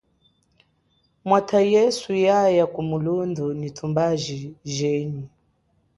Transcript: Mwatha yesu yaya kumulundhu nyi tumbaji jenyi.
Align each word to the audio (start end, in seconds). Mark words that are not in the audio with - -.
Mwatha 1.27 1.59
yesu 1.75 2.09
yaya 2.25 2.65
kumulundhu 2.73 3.45
nyi 3.59 3.69
tumbaji 3.77 4.39
jenyi. 4.75 5.25